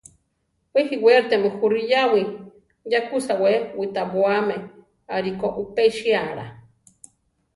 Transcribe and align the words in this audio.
Wé 0.73 0.79
jiwéritiame 0.89 1.47
jú 1.57 1.65
riyáwi, 1.73 2.21
ya 2.91 2.99
kú 3.07 3.15
sawé 3.27 3.53
witabóame 3.77 4.55
arikó 5.15 5.47
upésiala. 5.63 6.45